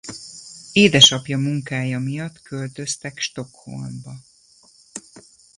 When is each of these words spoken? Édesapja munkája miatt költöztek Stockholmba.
Édesapja 0.71 1.37
munkája 1.37 1.99
miatt 1.99 2.41
költöztek 2.41 3.19
Stockholmba. 3.19 4.11